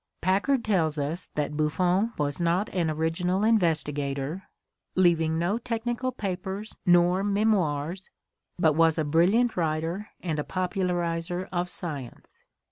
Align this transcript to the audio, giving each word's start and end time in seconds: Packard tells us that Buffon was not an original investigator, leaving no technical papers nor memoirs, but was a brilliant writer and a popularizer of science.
Packard 0.19 0.65
tells 0.65 0.97
us 0.97 1.27
that 1.35 1.55
Buffon 1.55 2.11
was 2.17 2.41
not 2.41 2.69
an 2.69 2.89
original 2.89 3.43
investigator, 3.43 4.49
leaving 4.95 5.37
no 5.37 5.59
technical 5.59 6.11
papers 6.11 6.75
nor 6.87 7.23
memoirs, 7.23 8.09
but 8.57 8.73
was 8.73 8.97
a 8.97 9.03
brilliant 9.05 9.55
writer 9.55 10.09
and 10.19 10.39
a 10.39 10.43
popularizer 10.43 11.47
of 11.51 11.69
science. 11.69 12.39